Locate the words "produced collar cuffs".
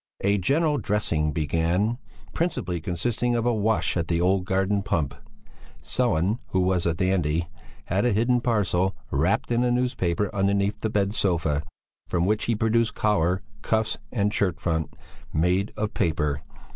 12.55-13.99